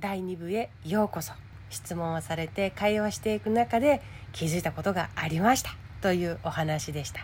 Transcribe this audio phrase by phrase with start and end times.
[0.00, 1.34] 第2部へようこそ。
[1.68, 4.00] 質問をされて会話していく中で
[4.32, 7.20] 気づいたことがありましたというお話でした。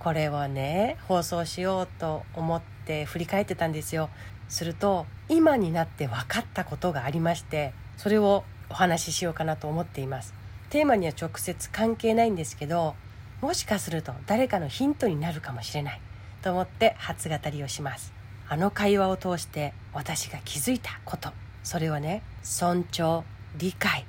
[0.00, 4.10] これをね放送しようと思って振り返ってたんですよ。
[4.48, 10.34] すると今になって分かったことがありましてそれをお話ししようかなと思っています。
[10.70, 12.96] テーマには直接関係ないんですけど
[13.40, 16.00] もしかすると誰かのヒントになるかもしれない。
[16.42, 18.12] と思って初語りをします。
[18.48, 21.45] あの会話を通して私が気づいたこと。
[21.66, 23.24] それはね尊重
[23.58, 24.04] 理解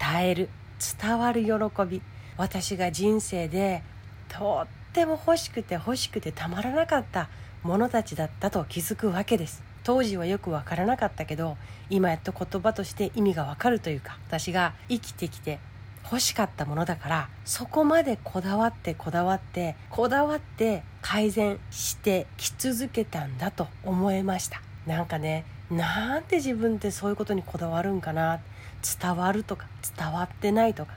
[0.00, 0.48] 伝える
[1.02, 1.50] 伝わる喜
[1.86, 2.00] び。
[2.38, 3.82] 私が人生で
[4.28, 7.28] とっても欲しくて欲しくてたまらなかった
[7.62, 9.62] ものたちだったと気づくわけです。
[9.84, 11.58] 当時はよくわからなかったけど
[11.90, 15.58] 今やっと言葉として意味がわかるというか私が生きてきて
[16.04, 24.67] 欲しかったものだからそこまでこだわってこだわってこだわって改善してき続けたんだと思えました。
[24.88, 28.40] なんかねなんで自分ってそういうことにこだわるんかな？
[29.00, 29.66] 伝わるとか
[29.96, 30.94] 伝わってないとか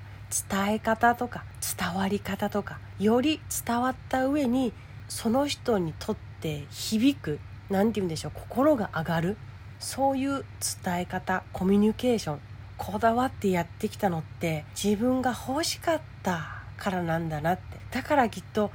[0.50, 1.44] 伝え方とか
[1.78, 4.72] 伝わり方とかより伝わった上に
[5.10, 9.38] その人にとって響く何て言うんでしょう心が上がる
[9.80, 10.46] そういう
[10.84, 12.40] 伝え方コミュニケーション
[12.78, 17.62] こだわってやってきたのって自分が欲しかったからなんだなって。
[17.92, 18.72] だからきっと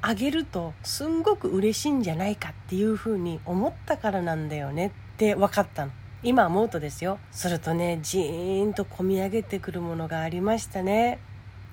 [0.00, 5.92] あげるとすんごく嬉しいんじゃないかっていうふうに思ったからなんだよねって分かったの。
[6.22, 7.18] 今思うとですよ。
[7.30, 11.18] するとねジーンと込み上げてくるものがありましたね。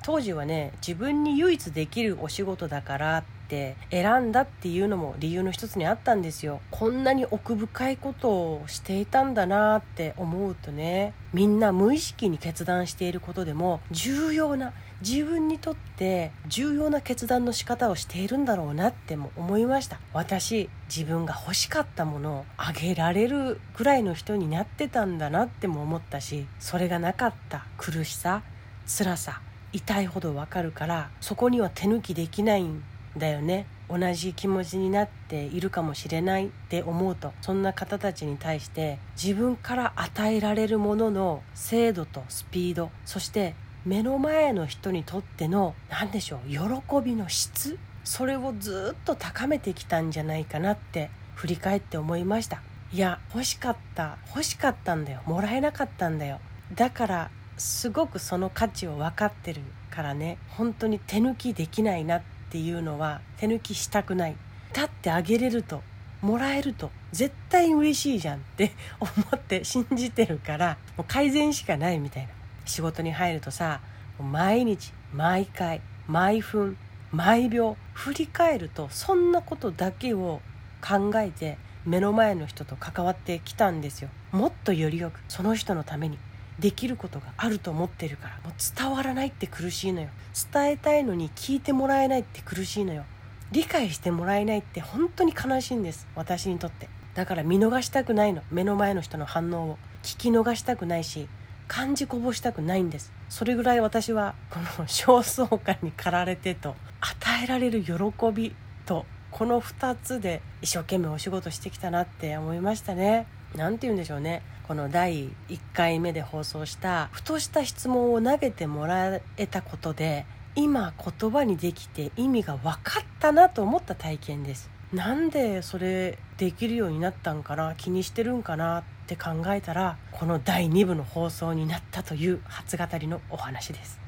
[0.04, 6.60] 当時はね自分に唯一できるお仕事だからって選んだっていうのも理由の一つにあったんですよ。
[6.72, 14.74] こんなに奥深いことをしていたんだなって思うとねみんな無意識に決断していることでも重要な
[15.08, 20.00] 自分にとって重要な決断の仕方をしているんだろうなっても思いました。
[20.14, 28.44] 私自分が欲しかったものをあげられるぐらいの人になってたんだなっても思ったしそれがなかった苦しさ
[28.88, 29.42] 辛さ
[29.74, 32.82] 痛いほどわかるからそこには手抜きできないん
[33.18, 33.68] だよね。
[33.90, 43.54] 同じ気持ちになっているかもしれないって思うとそんな方たちに対して自分から与えられるものの精度とスピードそして
[43.86, 46.58] 目の前の人にとっての何でしょう喜
[47.04, 52.62] びの質それをずっと高めてきたんじゃないかなって振り返って思いました。
[52.92, 55.22] いや欲しかった欲しかったんだよ。
[55.26, 56.40] もらえなかったんだよ。
[56.76, 60.38] だからすごくその価値を分かってるからね。
[60.50, 64.36] 本当に手抜きできないなっていうのは手抜きしたくない。
[64.74, 65.82] 立ってあげれると
[66.22, 72.30] もらえると絶対嬉しいじゃんって思って信じてるからもう改善しかないみたいな。
[72.66, 73.82] 仕事に入るとさ
[74.20, 76.78] 毎日毎回毎分
[77.12, 80.42] 毎秒振り返るとそんなことだけを
[80.82, 84.10] 考えて目の前の人と関わってきたんですよ。
[84.32, 86.18] もっとよりよくその人のために
[86.60, 90.10] できることがあると思ってるからもう伝わらないって苦しいのよ。
[90.52, 93.04] 伝えたいのに聞いてもらえないって苦しいのよ。
[93.52, 96.90] 理解してもらえないって本当に悲しいんです私にとって。
[97.14, 99.78] だから見逃したくないの目の前の人の反応を。
[100.04, 101.28] 聞き逃したくないし
[101.74, 103.12] 感じこぼしたくないんです。
[103.30, 107.94] それぐらい私はこの 焦燥感に駆られてと与えられる喜
[108.32, 113.26] びとこの2つで一生懸命お仕事してきたなって思いましたね。
[113.56, 114.44] 何て言うんでしょうね。
[114.68, 124.70] この第1回目で放送したふとした質問を投げてもらえたことで今言葉にできて意味が分かったなと思った体験です。
[124.94, 134.00] なんでそれできるようになったんかな気にしてるんかなって考えたらこの第2部の放送になったという初語りのお話です。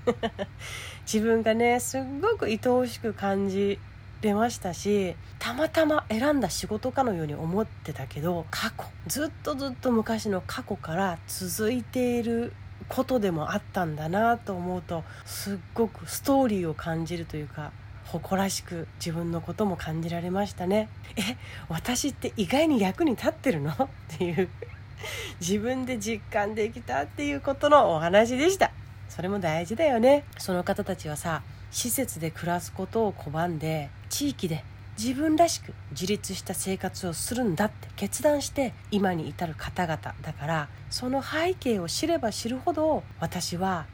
[1.12, 3.79] 自分がねすっごく愛おしく感じ
[4.22, 12.53] れましたしたまたま選んだ仕事かのように思ってたけど過去ずっとずっと昔の過去から続いている
[12.90, 17.72] ことでもあったんだなと思うとすっごくストーリーを感じるというか
[18.06, 21.38] 誇らしく自分のことも感じられましたねえ
[21.70, 23.72] 私って意外に役に立ってるの？
[23.74, 23.76] っ
[24.18, 24.50] ていう
[25.40, 28.72] 自分で実感できたっていうことのお話でした
[29.10, 31.42] それも大事だよねその方たちはさ
[31.72, 34.63] 施設で暮らすことを拒んで地域で
[34.98, 43.88] 自分らしく自立した生活をするんだって決断して今に至る方々だからその背景を知れば知るほど私は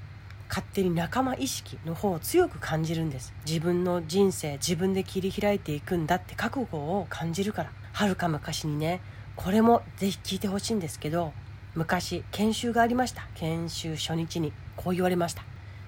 [0.51, 3.33] 勝手に仲間意識の方を強く感じるんです。
[3.45, 7.71] 自分の人生自分で切り開いていくんだって覚悟を感じるから。
[7.93, 8.99] はるか昔にね
[9.37, 11.31] これもぜひ聞いてほしいんですけど
[11.73, 13.25] 昔研修がありました。
[13.35, 15.43] 研修初日にこう言われました。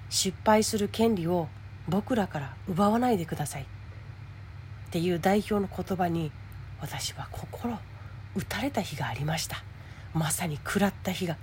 [0.08, 1.48] 失敗する権利を
[1.86, 3.64] 僕らから奪わないでください。
[3.64, 3.66] っ
[4.92, 6.32] ていう代表の言葉に
[6.80, 7.76] 私は心
[8.34, 9.62] 打たれた日がありました。
[10.14, 11.36] まさに食らった日が。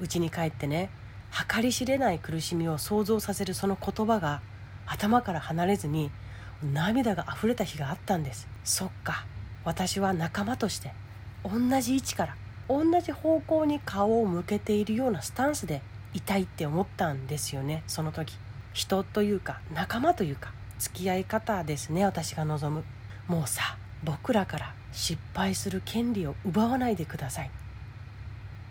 [0.00, 0.90] 家に帰ってね
[1.50, 4.40] 計り知れない苦しみを想像させるその言葉が
[4.86, 6.10] 頭から離れずに
[6.62, 8.46] 涙が溢れた日があったんです。
[8.62, 9.26] そっか。
[9.64, 10.92] 私は仲間として
[11.42, 12.36] 同じ位置から
[12.68, 15.82] 同じ方向に顔を向けているようなスタンスで
[16.12, 17.82] いたいって思ったんですよね。
[17.86, 18.36] その時。
[18.72, 22.84] 人というか仲間というか付き合い方ですね私が望む。
[23.26, 27.50] もうさ僕らから失敗する権利を奪わないでください。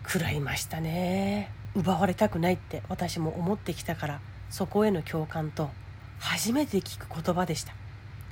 [0.06, 1.63] 食らいましたね。
[1.74, 5.70] 奪われたくないって私も思ってきたからそこへの共感と
[6.18, 7.74] 初めて聞く言葉でした。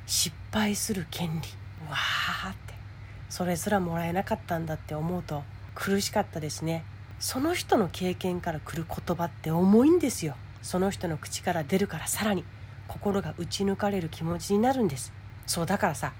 [0.06, 1.34] 失敗する権利。
[1.88, 2.74] わーって。
[3.28, 5.42] それすらもらえなかったんだって思うと
[5.74, 6.84] 苦しかったですね。
[7.18, 10.36] その人の経験から来る言葉って重いんですよ。
[10.62, 12.44] その人の口から出るからさらに
[12.88, 15.12] 心が打ち抜かれる気持ちになるんです。
[15.46, 16.12] そうだからさ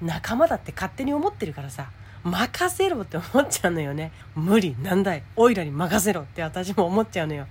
[0.00, 1.90] 仲間だって勝手に思ってるからさ
[2.24, 4.12] 任せろって思っちゃうのよね。
[4.34, 5.22] 無理なんだい。
[5.36, 7.46] おいらに任せろって私も思っちゃうのよ。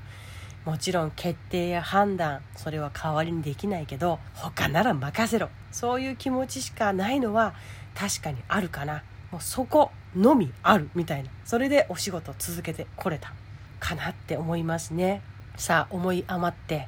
[0.66, 5.50] もちろん決定や判断それは代わりにできないけど他なら任せろ。
[5.72, 7.54] そういう気持ちしかないのは
[7.96, 9.04] 確かにあるかな。
[9.32, 11.30] もうそこのみあるみたいな。
[11.46, 13.34] それでお仕事続けてこれた。
[13.80, 15.22] かなって思いますね。
[15.56, 16.88] さあ思い余って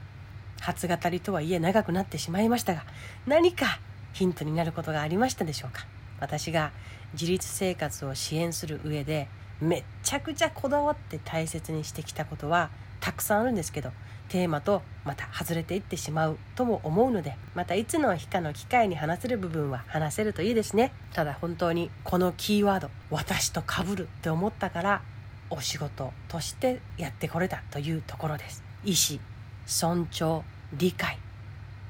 [0.60, 2.84] 初語りとはいえ長くなってしまいましたが
[3.26, 3.80] 何か
[4.14, 5.86] ヒントになることがありましたでしょうか？
[6.22, 6.72] 私が
[7.14, 9.28] 自立生活を支援する上で
[9.60, 12.70] めっちゃくちゃこだわって大切にしてきたことは
[13.02, 13.92] たくさんあるんですけど
[14.30, 20.94] テーマとまた外れていってしまうとも思うのでまたいつの日かの機会に話せる部分は話せるといいですね。
[21.12, 25.02] ただ本当にこのキーワード私と被るって思ったから
[25.50, 28.64] お仕事としてやってこれたというところです。
[28.86, 29.20] 意思
[29.66, 30.44] 尊重
[30.78, 31.18] 理解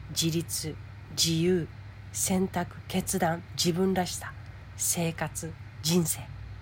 [0.10, 0.76] 自立
[1.12, 1.68] 自由
[2.14, 4.34] 選択決断自分らしさ
[4.76, 6.20] 生活人生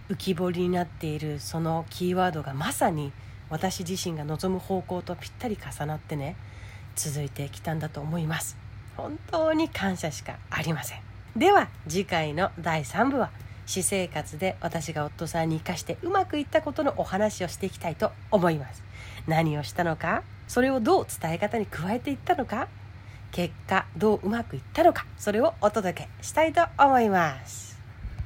[0.10, 3.12] 浮き彫りになっているそのキーワードがまさに
[3.50, 6.36] 私自身が望む方向とぴったり重なってね
[6.96, 8.58] 続いてきたんだと思います。
[8.98, 11.00] 本当に感謝しかありません。
[11.36, 13.32] では次回の第3部は
[13.66, 18.84] 私生活で私が夫さんに生かしてうまくいったことのお話をしていきたいと思います。
[19.28, 22.68] 何をしたのかそれをどう伝え方に加えていったのか
[23.32, 27.69] 結果どううまくいったのかそれをお届けしたいと思います。